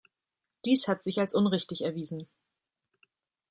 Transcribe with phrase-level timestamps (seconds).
[0.65, 2.27] Dies hat sich als unrichtig erwiesen.